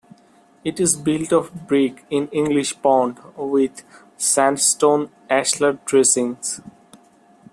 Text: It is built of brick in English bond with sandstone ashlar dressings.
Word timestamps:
It 0.63 0.79
is 0.79 0.95
built 0.97 1.31
of 1.31 1.67
brick 1.67 2.05
in 2.09 2.27
English 2.29 2.73
bond 2.73 3.19
with 3.37 3.83
sandstone 4.17 5.11
ashlar 5.29 5.73
dressings. 5.85 6.59